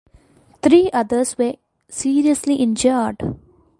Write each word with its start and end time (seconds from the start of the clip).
Three 0.63 0.89
others 0.91 1.37
were 1.37 1.57
seriously 1.87 2.55
injured. 2.55 3.19